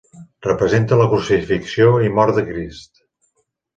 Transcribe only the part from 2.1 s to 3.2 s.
mort de Crist.